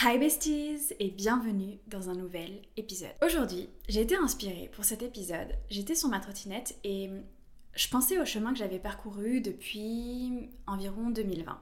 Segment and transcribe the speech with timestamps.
[0.00, 3.10] Hi besties et bienvenue dans un nouvel épisode.
[3.20, 5.48] Aujourd'hui, j'ai été inspirée pour cet épisode.
[5.70, 7.10] J'étais sur ma trottinette et
[7.74, 11.58] je pensais au chemin que j'avais parcouru depuis environ 2020.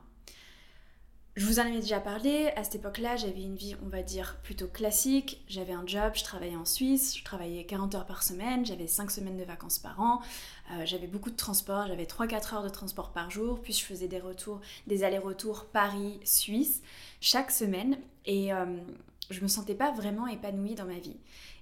[1.36, 4.38] Je vous en avais déjà parlé, à cette époque-là, j'avais une vie, on va dire,
[4.42, 5.44] plutôt classique.
[5.48, 9.10] J'avais un job, je travaillais en Suisse, je travaillais 40 heures par semaine, j'avais 5
[9.10, 10.22] semaines de vacances par an,
[10.72, 14.08] euh, j'avais beaucoup de transport, j'avais 3-4 heures de transport par jour, puis je faisais
[14.08, 16.80] des retours, des allers-retours Paris-Suisse
[17.20, 18.64] chaque semaine, et euh,
[19.28, 21.18] je me sentais pas vraiment épanouie dans ma vie.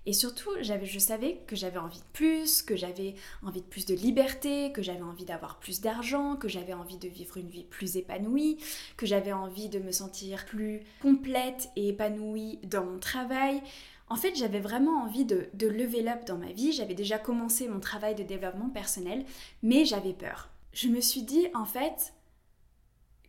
[0.07, 3.95] Et surtout, je savais que j'avais envie de plus, que j'avais envie de plus de
[3.95, 7.97] liberté, que j'avais envie d'avoir plus d'argent, que j'avais envie de vivre une vie plus
[7.97, 8.59] épanouie,
[8.99, 13.63] que j'avais envie de me sentir plus complète et épanouie dans mon travail.
[14.09, 16.73] En fait, j'avais vraiment envie de, level up dans ma vie.
[16.73, 19.25] J'avais déjà commencé mon travail de développement personnel,
[19.63, 20.51] mais j'avais peur.
[20.75, 22.13] Je me suis dit, en fait,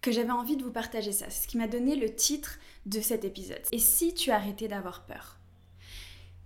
[0.02, 1.30] que j'avais envie de vous partager ça.
[1.30, 3.62] C'est ce qui m'a donné le titre de cet épisode.
[3.72, 5.40] Et si tu arrêtais d'avoir peur?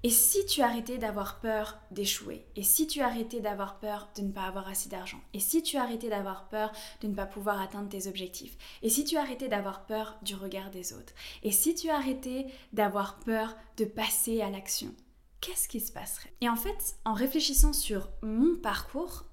[0.02, 4.32] Et si tu arrêtais d'avoir peur d'échouer Et si tu arrêtais d'avoir peur de ne
[4.32, 7.90] pas avoir assez d'argent Et si tu arrêtais d'avoir peur de ne pas pouvoir atteindre
[7.90, 11.90] tes objectifs Et si tu arrêtais d'avoir peur du regard des autres Et si tu
[11.90, 14.96] arrêtais d'avoir peur de passer à l'action
[15.42, 16.34] Qu'est-ce qui se passerait?
[16.42, 19.26] Et en fait, en réfléchissant sur mon parcours,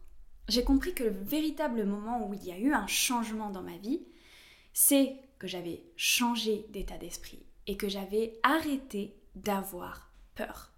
[0.48, 3.76] j'ai compris que le véritable moment où il y a eu un changement dans ma
[3.76, 4.02] vie,
[4.72, 10.05] c'est que j'avais changé d'état d'esprit et que j'avais arrêté d'avoir
[10.36, 10.72] peur.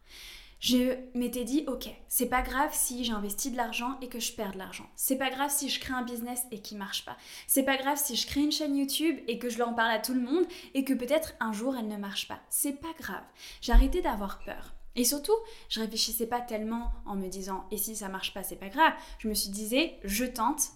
[0.61, 4.53] Je m'étais dit, ok, c'est pas grave si j'investis de l'argent et que je perds
[4.53, 4.91] de l'argent.
[4.97, 7.17] C'est pas grave si je crée un business et qu'il marche pas.
[7.47, 9.93] C'est pas grave si je crée une chaîne YouTube et que je leur en parle
[9.93, 12.41] à tout le monde et que peut-être un jour elle ne marche pas.
[12.51, 13.23] C'est pas grave.
[13.69, 14.75] Arrêté d'avoir peur.
[14.97, 15.37] Et surtout,
[15.69, 18.95] je réfléchissais pas tellement en me disant, et si ça marche pas, c'est pas grave.
[19.21, 20.71] Je me suis disais, je tente,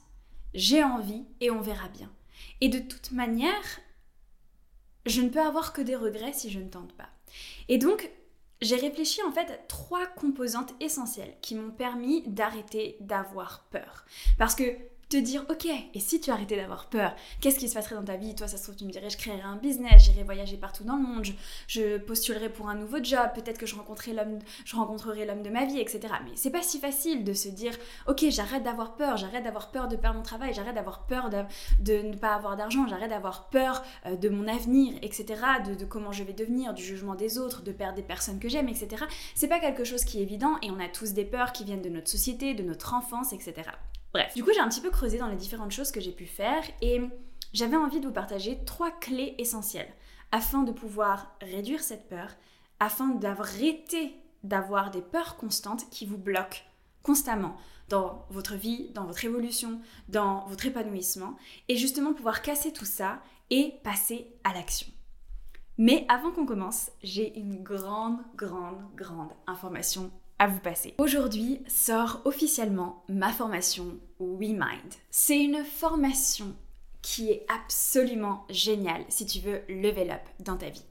[0.54, 2.12] j'ai envie et on verra bien.
[2.60, 3.80] Et de toute manière,
[5.06, 7.08] je ne peux avoir que des regrets si je ne tente pas.
[7.68, 8.08] Et donc,
[8.62, 14.04] j'ai réfléchi en fait à trois composantes essentielles qui m'ont permis d'arrêter d'avoir peur.
[14.38, 14.64] Parce que
[15.12, 18.16] te dire, ok, et si tu arrêtais d'avoir peur, qu'est-ce qui se passerait dans ta
[18.16, 18.34] vie?
[18.34, 20.96] Toi, ça se trouve, tu me dirais, je créerais un business, j'irais voyager partout dans
[20.96, 21.26] le monde,
[21.68, 25.50] je, postulerais pour un nouveau job, peut-être que je rencontrerais l'homme, je rencontrerai l'homme de
[25.50, 26.14] ma vie, etc.
[26.24, 27.74] Mais c'est pas si facile de se dire,
[28.08, 31.92] ok, j'arrête d'avoir peur, j'arrête d'avoir peur de perdre mon travail, j'arrête d'avoir peur de,
[31.92, 35.26] ne pas avoir d'argent, j'arrête d'avoir peur euh, de mon avenir, etc.
[35.66, 38.48] De, de comment je vais devenir, du jugement des autres, de perdre des personnes que
[38.48, 39.04] j'aime, etc.
[39.34, 41.82] C'est pas quelque chose qui est évident et on a tous des peurs qui viennent
[41.82, 43.72] de notre société, de notre enfance, etc.
[44.12, 46.26] Bref, du coup j'ai un petit peu creusé dans les différentes choses que j'ai pu
[46.26, 47.00] faire et
[47.52, 49.92] j'avais envie de vous partager trois clés essentielles
[50.32, 52.28] afin de pouvoir réduire cette peur,
[52.80, 56.60] afin d'arrêter d'avoir des peurs constantes qui vous bloquent
[57.02, 57.56] constamment
[57.88, 61.36] dans votre vie, dans votre évolution, dans votre épanouissement,
[61.68, 63.20] et justement pouvoir casser tout ça
[63.50, 64.88] et passer à l'action.
[65.78, 70.10] Mais avant qu'on commence, j'ai une grande, grande, grande information
[70.46, 70.94] vous passer.
[70.98, 74.94] Aujourd'hui sort officiellement ma formation WeMind.
[75.10, 76.54] C'est une formation
[77.02, 80.84] qui est absolument géniale si tu veux level up dans ta vie.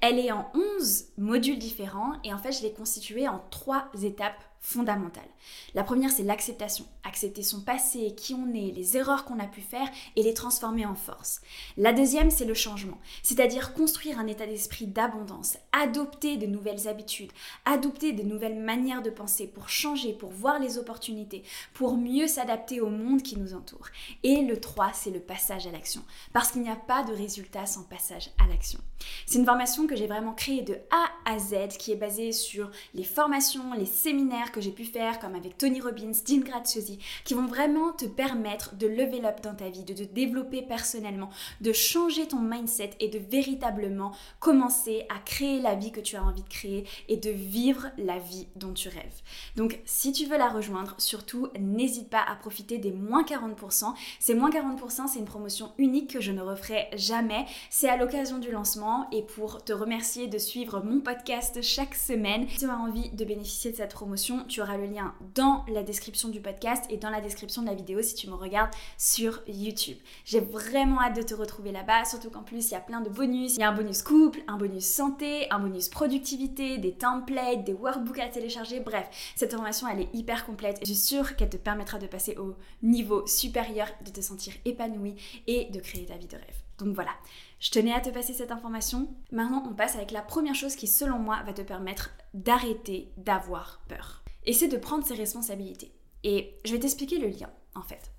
[0.00, 4.42] Elle est en 11 modules différents et en fait je l'ai constituée en trois étapes
[4.64, 5.28] fondamentale.
[5.74, 6.86] La première, c'est l'acceptation.
[7.04, 9.86] Accepter son passé, qui on est, les erreurs qu'on a pu faire
[10.16, 11.42] et les transformer en force.
[11.76, 17.30] La deuxième, c'est le changement, c'est-à-dire construire un état d'esprit d'abondance, adopter de nouvelles habitudes,
[17.66, 21.42] adopter de nouvelles manières de penser pour changer, pour voir les opportunités,
[21.74, 23.88] pour mieux s'adapter au monde qui nous entoure.
[24.22, 26.02] Et le 3, c'est le passage à l'action,
[26.32, 28.80] parce qu'il n'y a pas de résultat sans passage à l'action.
[29.26, 32.72] C'est une formation que j'ai vraiment créée de A à Z, qui est basée sur
[32.92, 37.34] les formations, les séminaires, que j'ai pu faire, comme avec Tony Robbins, Dean Graziosi, qui
[37.34, 41.72] vont vraiment te permettre de level up dans ta vie, de te développer personnellement, de
[41.72, 44.10] changer ton mindset et de véritablement
[44.40, 48.18] commencer à créer la vie que tu as envie de créer et de vivre la
[48.18, 49.22] vie dont tu rêves.
[49.54, 53.94] Donc si tu veux la rejoindre, surtout n'hésite pas à profiter des moins 40%.
[54.18, 57.46] Ces moins 40%, c'est une promotion unique que je ne referai jamais.
[57.70, 62.48] C'est à l'occasion du lancement et pour te remercier de suivre mon podcast chaque semaine.
[62.48, 65.82] Si tu as envie de bénéficier de cette promotion, tu auras le lien dans la
[65.82, 69.42] description du podcast et dans la description de la vidéo si tu me regardes sur
[69.46, 69.98] YouTube.
[70.24, 73.10] J'ai vraiment hâte de te retrouver là-bas, surtout qu'en plus il y a plein de
[73.10, 73.56] bonus.
[73.56, 77.74] Il y a un bonus couple, un bonus santé, un bonus productivité, des templates, des
[77.74, 78.80] workbooks à télécharger.
[78.80, 80.78] Bref, cette formation elle est hyper complète.
[80.80, 85.16] Je suis sûre qu'elle te permettra de passer au niveau supérieur, de te sentir épanoui
[85.46, 86.63] et de créer ta vie de rêve.
[86.78, 87.12] Donc voilà,
[87.60, 89.08] je tenais à te passer cette information.
[89.30, 93.80] Maintenant, on passe avec la première chose qui, selon moi, va te permettre d'arrêter d'avoir
[93.88, 95.92] peur et c'est de prendre ses responsabilités.
[96.22, 98.10] Et je vais t'expliquer le lien, en fait.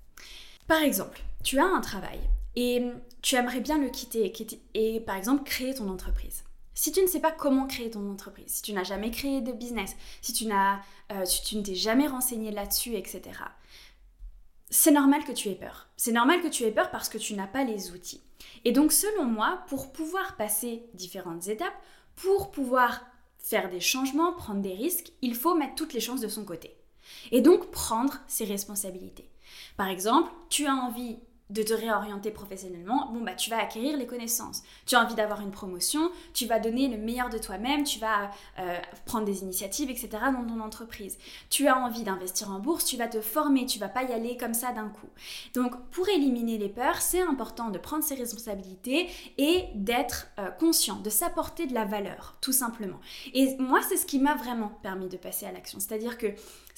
[0.66, 2.18] Par exemple, tu as un travail
[2.56, 2.90] et
[3.22, 4.32] tu aimerais bien le quitter
[4.74, 6.44] et par exemple créer ton entreprise.
[6.74, 9.52] Si tu ne sais pas comment créer ton entreprise, si tu n'as jamais créé de
[9.52, 10.80] business, si tu, n'as,
[11.10, 13.22] euh, ne t'es jamais renseigné là-dessus, etc.,
[14.68, 15.88] c'est normal que tu aies peur.
[15.96, 18.20] C'est normal que tu aies peur parce que tu n'as pas les outils.
[18.64, 21.74] Et donc, selon moi, pour pouvoir passer différentes étapes,
[22.14, 23.04] pour pouvoir
[23.38, 26.76] faire des changements, prendre des risques, il faut mettre toutes les chances de son côté.
[27.30, 29.30] Et donc, prendre ses responsabilités.
[29.76, 31.18] Par exemple, tu as envie
[31.50, 34.62] de te réorienter professionnellement, bon bah tu vas acquérir les connaissances.
[34.84, 38.30] Tu as envie d'avoir une promotion, tu vas donner le meilleur de toi-même, tu vas
[38.58, 40.08] euh, prendre des initiatives, etc.
[40.32, 41.18] dans ton entreprise.
[41.48, 44.36] Tu as envie d'investir en bourse, tu vas te former, tu vas pas y aller
[44.36, 45.08] comme ça d'un coup.
[45.54, 49.08] Donc pour éliminer les peurs, c'est important de prendre ses responsabilités
[49.38, 52.98] et d'être euh, conscient, de s'apporter de la valeur, tout simplement.
[53.34, 55.78] Et moi c'est ce qui m'a vraiment permis de passer à l'action.
[55.78, 56.26] C'est-à-dire que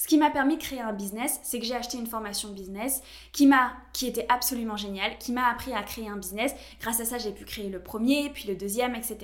[0.00, 3.02] ce qui m'a permis de créer un business, c'est que j'ai acheté une formation business
[3.32, 6.54] qui m'a, qui était absolument géniale, qui m'a appris à créer un business.
[6.80, 9.18] Grâce à ça, j'ai pu créer le premier, puis le deuxième, etc.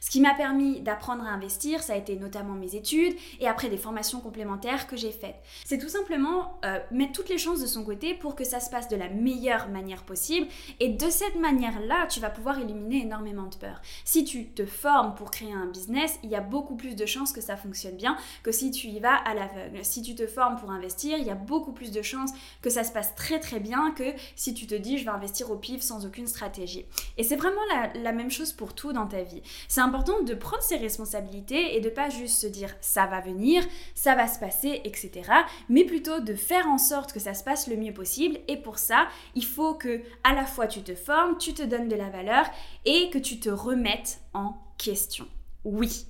[0.00, 3.70] Ce qui m'a permis d'apprendre à investir, ça a été notamment mes études et après
[3.70, 5.40] des formations complémentaires que j'ai faites.
[5.64, 8.68] C'est tout simplement euh, mettre toutes les chances de son côté pour que ça se
[8.68, 10.46] passe de la meilleure manière possible.
[10.78, 13.80] Et de cette manière-là, tu vas pouvoir éliminer énormément de peur.
[14.04, 17.32] Si tu te formes pour créer un business, il y a beaucoup plus de chances
[17.32, 19.82] que ça fonctionne bien que si tu y vas à l'aveugle.
[19.86, 22.30] Si tu te formes pour investir, il y a beaucoup plus de chances
[22.62, 25.50] que ça se passe très très bien que si tu te dis je vais investir
[25.50, 26.86] au pif sans aucune stratégie.
[27.16, 27.60] Et c'est vraiment
[27.94, 29.42] la, même chose pour tout dans ta vie.
[29.68, 33.62] C'est important de prendre ses responsabilités et de pas juste se dire ça va venir,
[33.94, 35.30] ça va se passer, etc.
[35.68, 38.38] Mais plutôt de faire en sorte que ça se passe le mieux possible.
[38.48, 41.88] Et pour ça, il faut que à la fois tu te formes, tu te donnes
[41.88, 42.46] de la valeur
[42.84, 45.26] et que tu te remettes en question.
[45.64, 46.06] Oui,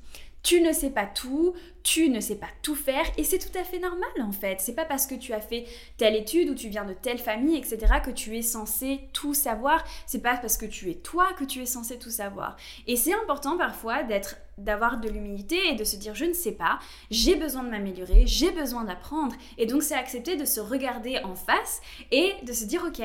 [0.48, 1.52] tu ne sais pas tout,
[1.82, 4.62] tu ne sais pas tout faire et c'est tout à fait normal en fait.
[4.62, 5.66] C'est pas parce que tu as fait
[5.98, 9.84] telle étude ou tu viens de telle famille, etc., que tu es censé tout savoir.
[10.06, 12.56] C'est pas parce que tu es toi que tu es censé tout savoir.
[12.86, 14.04] Et c'est important parfois
[14.56, 16.78] d'avoir de l'humilité et de se dire je ne sais pas,
[17.10, 21.34] j'ai besoin de m'améliorer, j'ai besoin d'apprendre et donc c'est accepter de se regarder en
[21.34, 23.02] face et de se dire ok,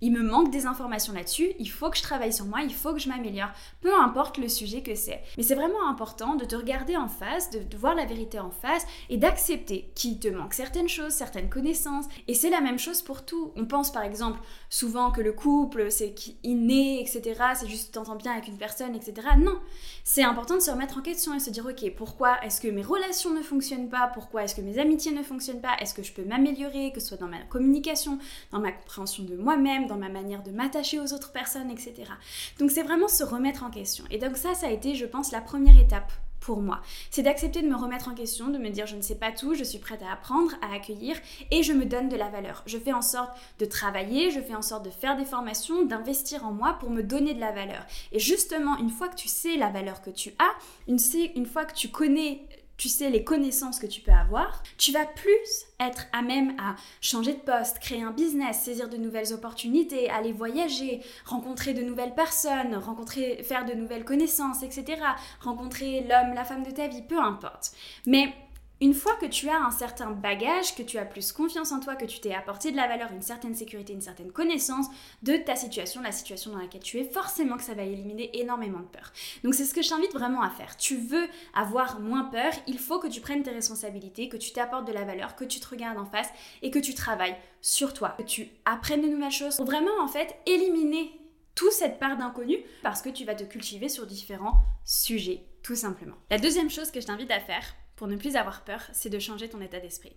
[0.00, 2.92] il me manque des informations là-dessus, il faut que je travaille sur moi, il faut
[2.92, 3.50] que je m'améliore,
[3.80, 5.22] peu importe le sujet que c'est.
[5.36, 8.86] Mais c'est vraiment important de te regarder en face, de, voir la vérité en face
[9.08, 12.06] et d'accepter qu'il te manque certaines choses, certaines connaissances.
[12.28, 13.52] Et c'est la même chose pour tout.
[13.56, 14.40] On pense par exemple
[14.70, 17.40] souvent que le couple, c'est inné, etc.
[17.54, 19.28] C'est juste t'entends bien avec une personne, etc.
[19.38, 19.58] Non,
[20.04, 22.82] c'est important de se remettre en question et se dire ok, pourquoi est-ce que mes
[22.82, 24.10] relations ne fonctionnent pas?
[24.12, 25.76] Pourquoi est-ce que mes amitiés ne fonctionnent pas?
[25.80, 28.18] Est-ce que je peux m'améliorer, que ce soit dans ma communication,
[28.52, 29.85] dans ma compréhension de moi-même?
[29.86, 31.94] Dans ma manière de m'attacher aux autres personnes, etc.
[32.58, 34.04] Donc c'est vraiment se remettre en question.
[34.10, 36.12] Et donc ça, ça a été, je pense, la première étape
[36.46, 36.80] pour moi.
[37.10, 39.54] C'est d'accepter de me remettre en question, de me dire je ne sais pas tout,
[39.54, 41.16] je suis prête à apprendre, à accueillir
[41.50, 42.62] et je me donne de la valeur.
[42.66, 46.46] Je fais en sorte de travailler, je fais en sorte de faire des formations, d'investir
[46.46, 47.84] en moi pour me donner de la valeur.
[48.12, 50.52] Et justement, une fois que tu sais la valeur que tu as,
[50.86, 55.06] une, fois que tu connais tu sais les connaissances que tu peux avoir, tu vas
[55.06, 60.10] plus être à même à changer de poste, créer un business, saisir de nouvelles opportunités,
[60.10, 65.02] aller voyager, rencontrer de nouvelles personnes, rencontrer, faire de nouvelles connaissances, etc.
[65.40, 67.72] Rencontrer l'homme, la femme de ta vie, peu importe.
[68.06, 68.32] Mais
[68.80, 71.96] une fois que tu as un certain bagage, que tu as plus confiance en toi,
[71.96, 74.86] que tu t'es apporté de la valeur, une certaine sécurité, une certaine connaissance
[75.22, 78.80] de ta situation, la situation dans laquelle tu es, forcément que ça va éliminer énormément
[78.80, 79.12] de peur.
[79.44, 80.76] Donc c'est ce que je t'invite vraiment à faire.
[80.76, 84.86] Tu veux avoir moins peur, il faut que tu prennes tes responsabilités, que tu t'apportes
[84.86, 86.28] de la valeur, que tu te regardes en face
[86.60, 90.08] et que tu travailles sur toi, que tu apprennes de nouvelles choses pour vraiment en
[90.08, 91.18] fait éliminer
[91.54, 96.16] toute cette part d'inconnu parce que tu vas te cultiver sur différents sujets, tout simplement.
[96.30, 99.18] La deuxième chose que je t'invite à faire, pour ne plus avoir peur, c'est de
[99.18, 100.14] changer ton état d'esprit.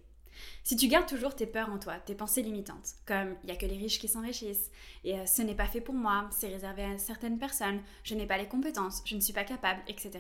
[0.64, 3.56] Si tu gardes toujours tes peurs en toi, tes pensées limitantes, comme il n'y a
[3.56, 4.72] que les riches qui s'enrichissent,
[5.04, 8.26] et euh, ce n'est pas fait pour moi, c'est réservé à certaines personnes, je n'ai
[8.26, 10.20] pas les compétences, je ne suis pas capable, etc.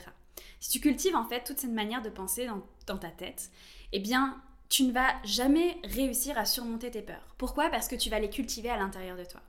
[0.59, 2.47] Si tu cultives en fait toute cette manière de penser
[2.87, 3.51] dans, ta tête,
[3.91, 7.35] eh bien, tu ne vas jamais réussir à surmonter tes peurs.
[7.37, 7.69] Pourquoi?
[7.69, 9.41] Parce que tu vas les cultiver à l'intérieur de toi.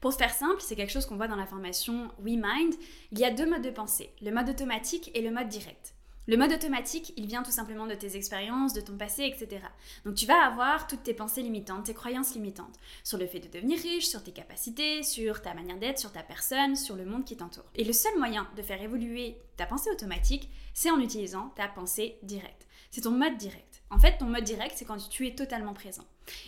[0.00, 2.74] Pour faire simple, c'est quelque chose qu'on voit dans la formation WeMind,
[3.12, 5.94] il y a deux modes de pensée, le mode automatique et le mode direct.
[6.26, 9.62] Le mode automatique, il vient tout simplement de tes expériences, de ton passé, etc.
[10.04, 13.48] Donc tu vas avoir toutes tes pensées limitantes, tes croyances limitantes sur le fait de
[13.48, 17.24] devenir riche, sur tes capacités, sur ta manière d'être, sur ta personne, sur le monde
[17.24, 17.64] qui t'entoure.
[17.74, 22.18] Et le seul moyen de faire évoluer ta pensée automatique, c'est en utilisant ta pensée
[22.22, 22.66] directe.
[22.90, 23.82] C'est ton mode direct.
[23.90, 26.04] En fait, ton mode direct, c'est quand tu es totalement présent.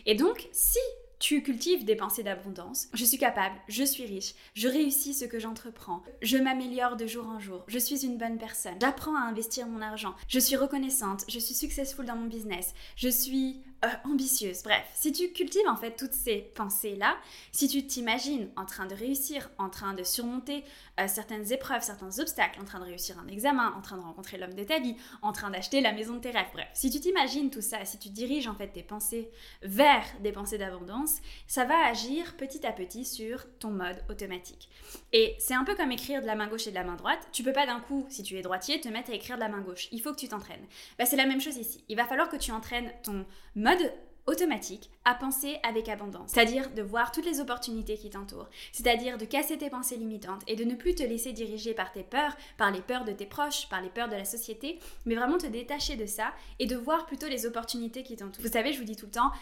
[0.07, 0.79] Et donc, si
[1.23, 2.88] tu cultives des pensées d'abondance.
[2.95, 7.29] Je suis capable, je suis riche, je réussis ce que j'entreprends, je m'améliore de jour
[7.29, 11.25] en jour, je suis une bonne personne, j'apprends à investir mon argent, je suis reconnaissante,
[11.29, 14.62] je suis successful dans mon business, je suis euh, ambitieuse.
[14.62, 17.16] Bref, si tu cultives en fait toutes ces pensées-là,
[17.50, 20.64] si tu t'imagines en train de réussir, en train de surmonter
[21.00, 24.38] euh, certaines épreuves, certains obstacles, en train de réussir un examen, en train de rencontrer
[24.38, 27.00] l'homme de ta vie, en train d'acheter la maison de tes rêves, bref, si tu
[27.00, 29.30] t'imagines tout ça, si tu diriges en fait tes pensées
[29.62, 34.68] vers des pensées d'abondance, ça va agir petit à petit sur ton mode automatique.
[35.12, 37.28] Et c'est un peu comme écrire de la main gauche et de la main droite.
[37.32, 39.48] Tu peux pas d'un coup, si tu es droitier, te mettre à écrire de la
[39.48, 39.88] main gauche.
[39.92, 40.64] Il faut que tu t'entraînes.
[40.98, 41.84] Bah, c'est la même chose ici.
[41.88, 43.26] Il va falloir que tu entraînes ton
[43.73, 43.93] mode
[44.26, 49.25] automatique à penser avec abondance, c'est-à-dire de voir toutes les opportunités qui t'entourent, c'est-à-dire de
[49.25, 52.71] casser tes pensées limitantes et de ne plus te laisser diriger par tes peurs, par
[52.71, 55.97] les peurs de tes proches, par les peurs de la société, mais vraiment te détacher
[55.97, 58.45] de ça et de voir plutôt les opportunités qui t'entourent.
[58.45, 59.33] Vous savez, je vous dis tout le temps,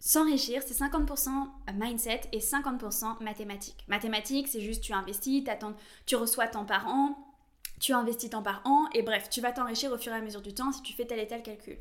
[0.00, 1.30] S'enrichir, c'est 50%
[1.76, 3.86] mindset et 50% mathématiques.
[3.88, 5.42] Mathématiques, c'est juste tu investis,
[6.04, 7.16] tu reçois tant par an,
[7.80, 10.42] tu investis tant par an, et bref, tu vas t'enrichir au fur et à mesure
[10.42, 11.78] du temps si tu fais tel et tel calcul.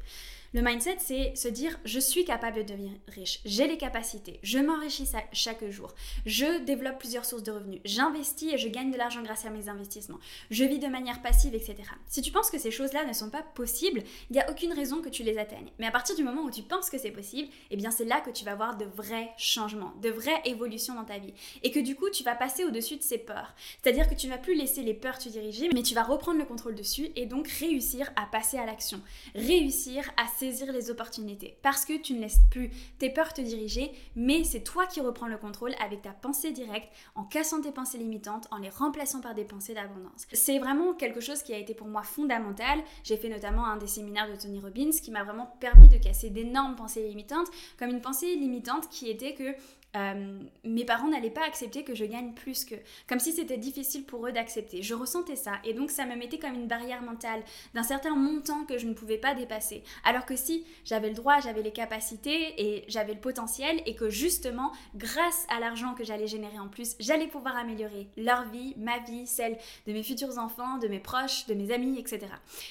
[0.56, 4.60] Le mindset, c'est se dire je suis capable de devenir riche, j'ai les capacités, je
[4.60, 5.96] m'enrichis chaque jour,
[6.28, 9.68] je développe plusieurs sources de revenus, j'investis et je gagne de l'argent grâce à mes
[9.68, 10.20] investissements,
[10.52, 11.78] je vis de manière passive, etc.
[12.08, 15.02] Si tu penses que ces choses-là ne sont pas possibles, il n'y a aucune raison
[15.02, 15.72] que tu les atteignes.
[15.80, 18.22] Mais à partir du moment où tu penses que c'est possible, eh bien c'est là
[18.22, 21.34] que tu vas voir de vrais changements, de vraies évolutions dans ta vie.
[21.64, 23.56] Et que du coup, tu vas passer au-dessus de ces peurs.
[23.82, 26.38] C'est-à-dire que tu ne vas plus laisser les peurs te diriger, mais tu vas reprendre
[26.38, 29.02] le contrôle dessus et donc réussir à passer à l'action,
[29.34, 32.70] réussir à les opportunités parce que tu ne laisses plus
[33.00, 36.92] tes peurs te diriger, mais c'est toi qui reprends le contrôle avec ta pensée directe,
[37.16, 40.28] en cassant tes pensées limitantes, en les remplaçant par des pensées d'abondance.
[40.32, 42.80] C'est vraiment quelque chose qui a été pour moi fondamental.
[43.04, 46.30] J'ai fait notamment un des séminaires de Tony Robbins qui m'a vraiment permis de casser
[46.30, 47.48] d'énormes pensées limitantes,
[47.78, 49.56] comme une pensée limitante qui était que
[49.96, 52.76] euh, mes parents n'allaient pas accepter que je gagne plus que,
[53.08, 54.82] comme si c'était difficile pour eux d'accepter.
[54.82, 58.66] Je ressentais ça et donc ça me mettait comme une barrière mentale d'un certain montant
[58.66, 59.84] que je ne pouvais pas dépasser.
[60.04, 64.10] Alors que si j'avais le droit, j'avais les capacités et j'avais le potentiel et que
[64.10, 69.00] justement, grâce à l'argent que j'allais générer en plus, j'allais pouvoir améliorer leur vie, ma
[69.00, 69.58] vie, celle
[69.88, 72.22] de mes futurs enfants, de mes proches, de mes amis, etc.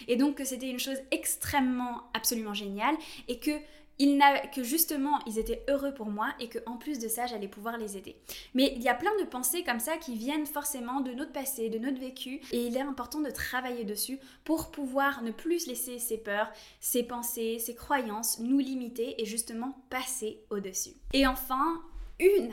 [0.09, 2.97] Et donc que c'était une chose extrêmement, absolument géniale
[3.29, 3.53] et que
[3.99, 4.23] il
[4.55, 7.79] que justement ils étaient heureux pour moi et que en plus de ça j'allais pouvoir
[7.79, 8.17] les aider.
[8.55, 11.69] Mais il y a plein de pensées comme ça qui viennent forcément de notre passé,
[11.69, 15.99] de notre vécu et il est important de travailler dessus pour pouvoir ne plus laisser
[15.99, 20.95] ces peurs, ces pensées, ces croyances nous limiter et justement passer au-dessus.
[21.13, 21.83] Et enfin,
[22.19, 22.53] une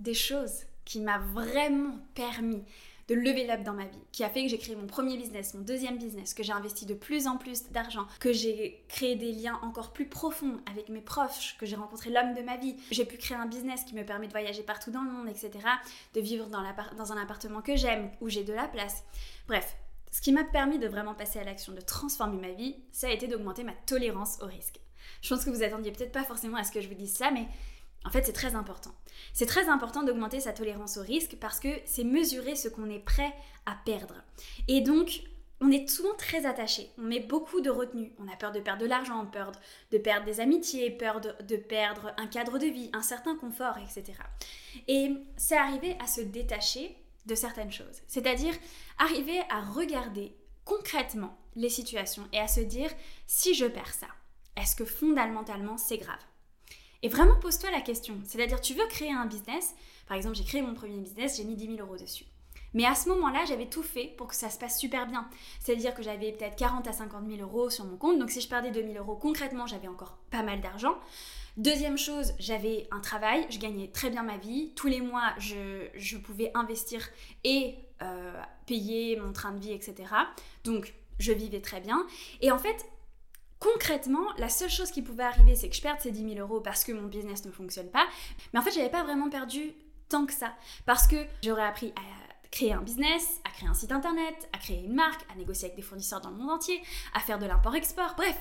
[0.00, 2.64] des choses qui m'a vraiment permis
[3.08, 5.54] de level up dans ma vie, qui a fait que j'ai créé mon premier business,
[5.54, 9.32] mon deuxième business, que j'ai investi de plus en plus d'argent, que j'ai créé des
[9.32, 12.76] liens encore plus profonds avec mes proches, que j'ai rencontré l'homme de ma vie.
[12.90, 15.50] J'ai pu créer un business qui me permet de voyager partout dans le monde, etc.
[16.14, 16.62] De vivre dans,
[16.96, 19.04] dans un appartement que j'aime, où j'ai de la place.
[19.46, 19.76] Bref,
[20.12, 23.10] ce qui m'a permis de vraiment passer à l'action, de transformer ma vie, ça a
[23.10, 24.80] été d'augmenter ma tolérance au risque.
[25.22, 27.30] Je pense que vous attendiez peut-être pas forcément à ce que je vous dise ça,
[27.30, 27.46] mais
[28.08, 28.94] en fait, c'est très important.
[29.34, 33.04] C'est très important d'augmenter sa tolérance au risque parce que c'est mesurer ce qu'on est
[33.04, 33.34] prêt
[33.66, 34.14] à perdre.
[34.66, 35.24] Et donc,
[35.60, 38.80] on est souvent très attaché, on met beaucoup de retenue, on a peur de perdre
[38.80, 39.52] de l'argent, peur
[39.92, 44.14] de perdre des amitiés, peur de, perdre un cadre de vie, un certain confort, etc.
[44.86, 46.96] Et c'est arriver à se détacher
[47.26, 48.54] de certaines choses, c'est-à-dire
[48.96, 50.34] arriver à regarder
[50.64, 52.90] concrètement les situations et à se dire
[53.26, 54.08] si je perds ça,
[54.56, 56.24] est-ce que fondamentalement c'est grave?
[57.02, 58.18] Et vraiment, pose-toi la question.
[58.24, 59.74] C'est-à-dire, tu veux créer un business.
[60.06, 62.24] Par exemple, j'ai créé mon premier business, j'ai mis 10 000 euros dessus.
[62.74, 65.28] Mais à ce moment-là, j'avais tout fait pour que ça se passe super bien.
[65.60, 68.18] C'est-à-dire que j'avais peut-être 40 à 50 000 euros sur mon compte.
[68.18, 70.96] Donc si je perdais 2 000 euros, concrètement, j'avais encore pas mal d'argent.
[71.56, 74.72] Deuxième chose, j'avais un travail, je gagnais très bien ma vie.
[74.76, 77.08] Tous les mois, je, pouvais investir
[77.42, 80.04] et euh, payer mon train de vie, etc.
[80.64, 82.06] Donc je vivais très bien.
[82.40, 82.86] Et en fait,
[83.60, 86.60] Concrètement, la seule chose qui pouvait arriver, c'est que je perde ces 10 000 euros
[86.60, 88.06] parce que mon business ne fonctionne pas.
[88.52, 89.72] Mais en fait, j'avais pas vraiment perdu
[90.08, 90.54] tant que ça.
[90.86, 94.84] Parce que j'aurais appris à créer un business, à créer un site internet, à créer
[94.84, 96.80] une marque, à négocier avec des fournisseurs dans le monde entier,
[97.14, 98.14] à faire de l'import-export.
[98.16, 98.38] Bref,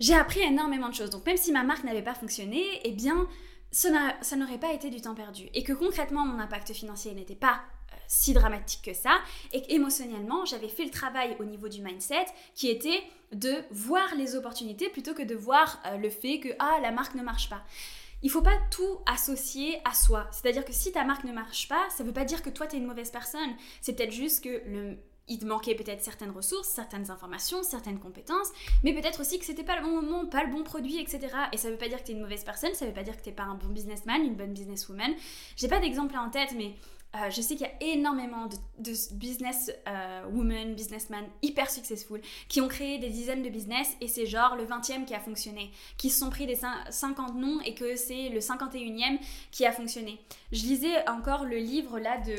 [0.00, 1.10] j'ai appris énormément de choses.
[1.10, 3.28] Donc même si ma marque n'avait pas fonctionné, eh bien,
[3.70, 5.48] ça n'aurait pas été du temps perdu.
[5.54, 7.62] Et que concrètement, mon impact financier n'était pas
[7.92, 9.18] euh, si dramatique que ça.
[9.52, 13.02] Et qu'émotionnellement, j'avais fait le travail au niveau du mindset qui était
[13.34, 17.14] de voir les opportunités plutôt que de voir euh, le fait que ah, la marque
[17.14, 17.62] ne marche pas.
[18.22, 20.26] Il faut pas tout associer à soi.
[20.32, 22.66] C'est-à-dire que si ta marque ne marche pas, ça ne veut pas dire que toi
[22.66, 23.50] tu es une mauvaise personne.
[23.80, 24.96] C'est peut-être juste que
[25.28, 28.50] il te manquait peut-être certaines ressources, certaines informations, certaines compétences,
[28.82, 31.28] mais peut-être aussi que c'était pas le bon moment, pas le bon produit, etc.
[31.52, 33.16] Et ça veut pas dire que tu es une mauvaise personne, ça veut pas dire
[33.16, 35.14] que t'es pas un bon businessman, une bonne businesswoman.
[35.56, 36.74] J'ai pas d'exemple en tête, mais
[37.14, 38.46] euh, je sais qu'il y a énormément
[38.78, 44.08] de, business euh, women, businessmen hyper successful qui ont créé des dizaines de business et
[44.08, 46.58] c'est genre le 20e qui a fonctionné, qui se sont pris des
[46.90, 49.18] 50 noms et que c'est le 51e
[49.52, 50.18] qui a fonctionné.
[50.50, 52.34] Je lisais encore le livre là de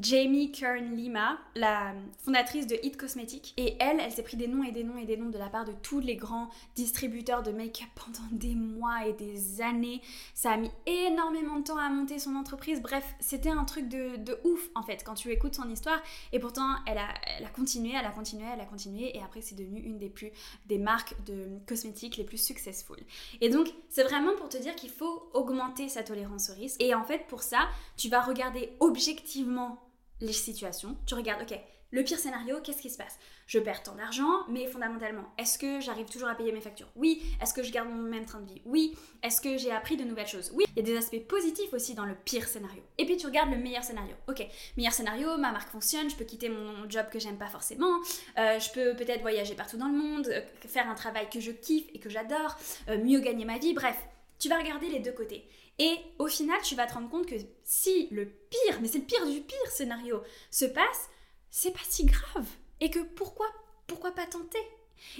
[0.00, 1.92] Jamie Kern Lima, la
[2.24, 5.06] fondatrice de Hit Cosmetics et elle, elle s'est pris des noms et des noms et
[5.06, 9.06] des noms de la part de tous les grands distributeurs de make-up pendant des mois
[9.06, 10.02] et des années.
[10.34, 12.80] Ça a mis énormément de temps à monter son entreprise.
[12.80, 16.00] Bref, c'était un truc de de ouf en fait quand tu écoutes son histoire.
[16.32, 19.16] Et pourtant, elle a, continué, elle a continué, elle a continué.
[19.16, 20.30] Et après, c'est devenu une des plus
[20.66, 22.98] des marques de cosmétiques les plus successful.
[23.40, 26.80] Et donc, c'est vraiment pour te dire qu'il faut augmenter sa tolérance au risque.
[26.82, 29.78] Et en fait, pour ça, tu vas regarder objectivement
[30.20, 30.96] les situations.
[31.06, 31.58] Tu regardes, ok,
[31.90, 33.18] le pire scénario, qu'est-ce qui se passe?
[33.46, 36.88] Je perds tant d'argent, mais fondamentalement, est-ce que j'arrive toujours à payer mes factures?
[36.94, 37.20] Oui.
[37.42, 38.62] Est-ce que je garde mon même train de vie?
[38.64, 38.96] Oui.
[39.22, 40.52] Est-ce que j'ai appris de nouvelles choses?
[40.54, 40.64] Oui.
[40.68, 42.82] Il y a des aspects positifs aussi dans le pire scénario.
[42.98, 44.14] Et puis tu regardes le meilleur scénario.
[44.28, 48.00] Ok, meilleur scénario, ma marque fonctionne, je peux quitter mon job que j'aime pas forcément,
[48.38, 51.50] euh, je peux peut-être voyager partout dans le monde, euh, faire un travail que je
[51.50, 52.56] kiffe et que j'adore,
[52.88, 53.96] euh, mieux gagner ma vie, bref.
[54.38, 55.44] Tu vas regarder les deux côtés.
[55.78, 59.04] Et au final, tu vas te rendre compte que si le pire, mais c'est le
[59.04, 61.08] pire du pire scénario, se passe,
[61.50, 62.48] c'est pas si grave.
[62.80, 63.46] Et que pourquoi,
[63.86, 64.62] pourquoi pas tenter?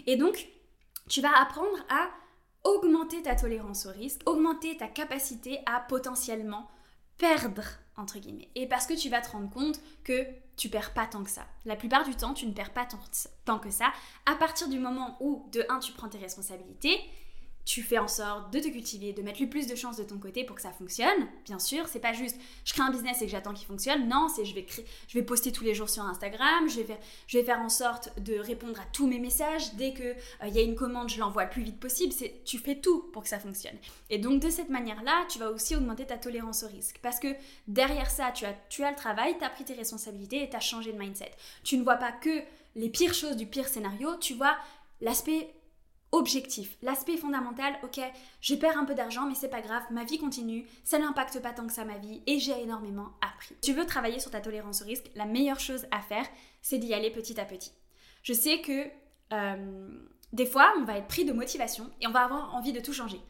[0.07, 0.49] Et donc,
[1.09, 2.11] tu vas apprendre à
[2.65, 6.71] augmenter ta tolérance au risque, augmenter ta capacité à potentiellement
[7.19, 7.65] perdre,
[7.97, 8.51] entre guillemets.
[8.55, 11.47] Et parce que tu vas te rendre compte que tu perds pas tant que ça.
[11.65, 12.87] La plupart du temps, tu ne perds pas
[13.45, 13.93] tant que ça.
[14.27, 17.01] À partir du moment où, de 1, tu prends tes responsabilités,
[17.71, 20.19] tu fais en sorte de te cultiver, de mettre le plus de chances de ton
[20.19, 21.29] côté pour que ça fonctionne.
[21.45, 24.09] Bien sûr, c'est pas juste je crée un business et que j'attends qu'il fonctionne.
[24.09, 24.67] Non, c'est je vais
[25.07, 28.81] je vais poster tous les jours sur Instagram, je vais faire, en sorte de répondre
[28.81, 30.17] à tous mes messages dès que euh,
[30.49, 32.13] il y a une commande, je l'envoie le plus vite possible.
[32.13, 33.77] C'est tu fais tout pour que ça fonctionne.
[34.09, 37.29] Et donc de cette manière-là, tu vas aussi augmenter ta tolérance au risque parce que
[37.69, 40.57] derrière ça, tu as tu as le travail, tu as pris tes responsabilités et tu
[40.57, 41.31] as changé de mindset.
[41.63, 42.43] Tu ne vois pas que
[42.75, 44.57] les pires choses du pire scénario, tu vois
[45.01, 45.55] l'aspect
[46.13, 46.77] objectif.
[46.83, 48.01] L'aspect fondamental, ok,
[48.41, 51.53] je perds un peu d'argent, mais c'est pas grave, ma vie continue, ça n'impacte pas
[51.53, 53.55] tant que ça ma vie et j'ai énormément appris.
[53.63, 56.27] Tu veux travailler sur ta tolérance au risque, la meilleure chose à faire,
[56.63, 57.73] c'est d'y aller petit à petit.
[58.23, 58.87] Je sais que
[59.33, 59.89] euh,
[60.33, 62.93] des fois, on va être pris de motivation et on va avoir envie de tout
[62.93, 63.21] changer.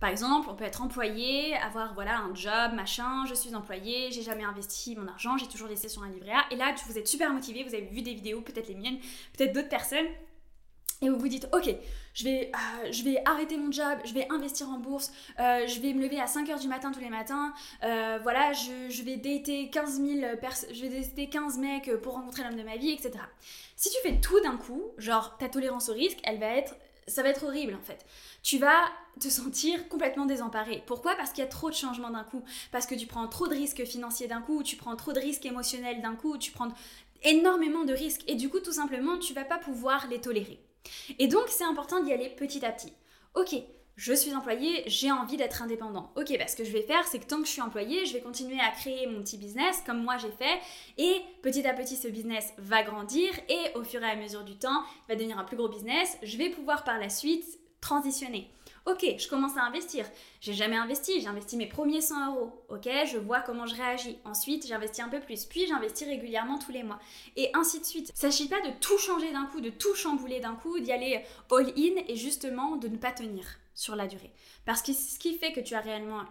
[0.00, 4.22] Par exemple, on peut être employé, avoir voilà un job, machin, je suis employé, j'ai
[4.22, 6.44] jamais investi mon argent, j'ai toujours laissé sur un livret A.
[6.52, 8.98] Et là, vous êtes super motivé, vous avez vu des vidéos, peut-être les miennes,
[9.36, 10.06] peut-être d'autres personnes,
[11.00, 11.74] et vous vous dites, ok,
[12.14, 15.80] je vais, euh, je vais arrêter mon job, je vais investir en bourse, euh, je
[15.80, 17.52] vais me lever à 5h du matin tous les matins,
[17.84, 20.08] euh, voilà, je, je, vais dater 15 000
[20.72, 23.12] je vais dater 15 mecs pour rencontrer l'homme de ma vie, etc.
[23.76, 26.74] Si tu fais tout d'un coup, genre ta tolérance au risque, elle va être,
[27.06, 28.04] ça va être horrible en fait.
[28.42, 28.82] Tu vas
[29.20, 30.82] te sentir complètement désemparé.
[30.86, 31.14] Pourquoi?
[31.14, 33.54] Parce qu'il y a trop de changements d'un coup, parce que tu prends trop de
[33.54, 36.68] risques financiers d'un coup, tu prends trop de risques émotionnels d'un coup, tu prends
[37.22, 40.60] énormément de risques et du coup tout simplement tu vas pas pouvoir les tolérer.
[41.18, 42.92] Et donc, c'est important d'y aller petit à petit.
[43.34, 43.54] Ok,
[43.98, 46.12] je suis employé, j'ai envie d'être indépendant.
[46.16, 48.12] Ok, bah, ce que je vais faire, c'est que tant que je suis employé, je
[48.12, 50.60] vais continuer à créer mon petit business comme moi j'ai fait.
[50.98, 54.56] Et petit à petit, ce business va grandir et au fur et à mesure du
[54.56, 56.16] temps, il va devenir un plus gros business.
[56.22, 58.48] Je vais pouvoir par la suite transitionner.
[58.88, 60.06] Ok, je commence à investir.
[60.40, 62.64] J'ai jamais investi, j'ai investi mes premiers 100 euros.
[62.70, 64.16] Ok, je vois comment je réagis.
[64.24, 65.44] Ensuite, j'investis un peu plus.
[65.44, 66.98] Puis, j'investis régulièrement tous les mois.
[67.36, 68.10] Et ainsi de suite.
[68.14, 72.02] S'agit pas de tout changer d'un coup, de tout chambouler d'un coup, d'y aller all-in
[72.08, 74.32] et justement de ne pas tenir sur la durée?
[74.64, 76.22] Parce que ce qui fait que tu as réellement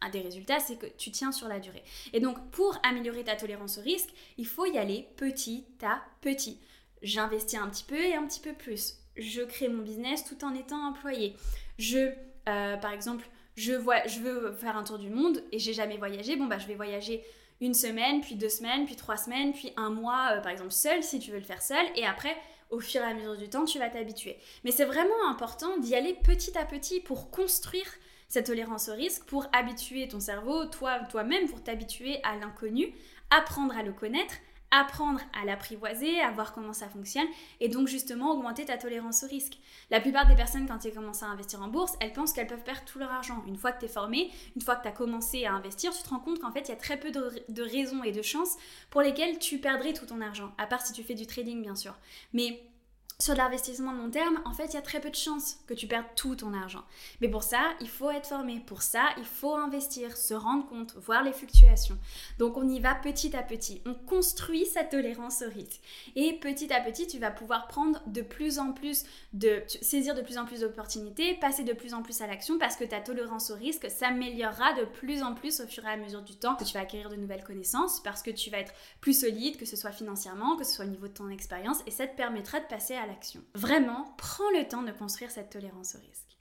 [0.00, 1.82] un des résultats, c'est que tu tiens sur la durée.
[2.14, 4.08] Et donc, pour améliorer ta tolérance au risque,
[4.38, 6.58] il faut y aller petit à petit.
[7.02, 8.94] J'investis un petit peu et un petit peu plus.
[9.16, 11.34] Je crée mon business tout en étant employé
[11.80, 12.12] je,
[12.48, 15.96] euh, par exemple, je, vois, je veux faire un tour du monde et j'ai jamais
[15.96, 17.24] voyagé, bon bah je vais voyager
[17.60, 21.02] une semaine, puis deux semaines, puis trois semaines, puis un mois, euh, par exemple, seul,
[21.02, 22.36] si tu veux le faire seul, et après,
[22.70, 24.38] au fur et à mesure du temps, tu vas t'habituer.
[24.64, 27.86] Mais c'est vraiment important d'y aller petit à petit pour construire
[28.28, 32.94] cette tolérance au risque, pour habituer ton cerveau, toi, toi-même, pour t'habituer à l'inconnu,
[33.30, 34.34] apprendre à le connaître,
[34.70, 37.26] apprendre à l'apprivoiser, à voir comment ça fonctionne
[37.60, 39.58] et donc justement augmenter ta tolérance au risque.
[39.90, 42.62] La plupart des personnes quand elles commencent à investir en bourse, elles pensent qu'elles peuvent
[42.62, 43.42] perdre tout leur argent.
[43.46, 46.02] Une fois que tu es formé, une fois que tu as commencé à investir, tu
[46.02, 48.56] te rends compte qu'en fait il y a très peu de, raisons et de chances
[48.90, 51.74] pour lesquelles tu perdrais tout ton argent, à part si tu fais du trading bien
[51.74, 51.94] sûr.
[52.32, 52.62] Mais
[53.20, 55.74] sur l'investissement de long terme, en fait, il y a très peu de chances que
[55.74, 56.82] tu perdes tout ton argent.
[57.20, 58.60] Mais pour ça, il faut être formé.
[58.66, 61.98] Pour ça, il faut investir, se rendre compte, voir les fluctuations.
[62.38, 63.82] Donc, on y va petit à petit.
[63.86, 65.80] On construit sa tolérance au risque.
[66.16, 70.22] Et petit à petit, tu vas pouvoir prendre de plus en plus de, saisir de
[70.22, 73.50] plus en plus d'opportunités, passer de plus en plus à l'action parce que ta tolérance
[73.50, 76.64] au risque s'améliorera de plus en plus au fur et à mesure du temps que
[76.64, 79.76] tu vas acquérir de nouvelles connaissances parce que tu vas être plus solide, que ce
[79.76, 82.66] soit financièrement, que ce soit au niveau de ton expérience et ça te permettra de
[82.66, 83.06] passer à
[83.54, 86.38] Vraiment, prends le temps de construire cette tolérance au risque.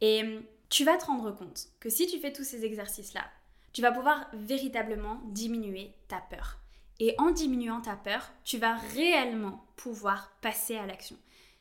[0.00, 3.24] Et hum, tu vas te rendre compte que si tu fais tous ces exercices-là,
[3.72, 6.58] tu vas pouvoir véritablement diminuer ta peur.
[7.00, 11.16] Et en diminuant ta peur, tu vas réellement pouvoir passer à l'action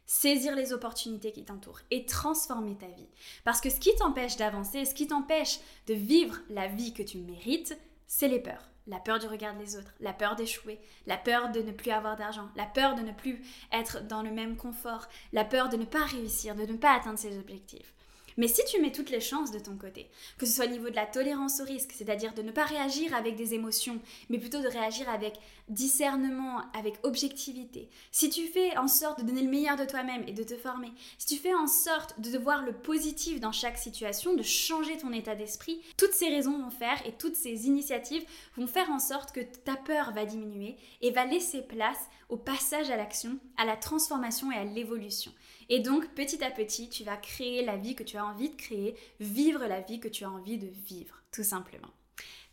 [0.05, 3.07] saisir les opportunités qui t'entourent et transformer ta vie.
[3.43, 7.17] Parce que ce qui t'empêche d'avancer, ce qui t'empêche de vivre la vie que tu
[7.17, 11.51] mérites, c'est les peurs la peur du regard des autres, la peur d'échouer, la peur
[11.51, 13.41] de ne plus avoir d'argent, la peur de ne plus
[13.71, 17.19] être dans le même confort, la peur de ne pas réussir, de ne pas atteindre
[17.19, 17.92] ses objectifs.
[18.37, 20.89] Mais si tu mets toutes les chances de ton côté, que ce soit au niveau
[20.89, 24.61] de la tolérance au risque, c'est-à-dire de ne pas réagir avec des émotions, mais plutôt
[24.61, 25.35] de réagir avec
[25.69, 30.33] discernement, avec objectivité, si tu fais en sorte de donner le meilleur de toi-même et
[30.33, 34.35] de te former, si tu fais en sorte de voir le positif dans chaque situation,
[34.35, 38.25] de changer ton état d'esprit, toutes ces raisons vont faire et toutes ces initiatives
[38.57, 42.89] vont faire en sorte que ta peur va diminuer et va laisser place au passage
[42.89, 45.31] à l'action, à la transformation et à l'évolution.
[45.69, 48.55] Et donc, petit à petit, tu vas créer la vie que tu as envie de
[48.55, 51.89] créer, vivre la vie que tu as envie de vivre, tout simplement.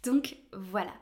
[0.02, 0.92] Donc, voilà.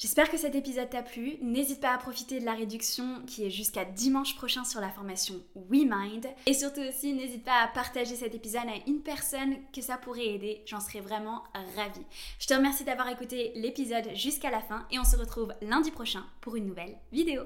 [0.00, 1.36] J'espère que cet épisode t'a plu.
[1.42, 5.34] N'hésite pas à profiter de la réduction qui est jusqu'à dimanche prochain sur la formation
[5.54, 6.26] WeMind.
[6.46, 10.28] Et surtout aussi, n'hésite pas à partager cet épisode à une personne que ça pourrait
[10.28, 10.62] aider.
[10.64, 11.42] J'en serais vraiment
[11.76, 12.06] ravie.
[12.38, 16.24] Je te remercie d'avoir écouté l'épisode jusqu'à la fin et on se retrouve lundi prochain
[16.40, 17.42] pour une nouvelle vidéo.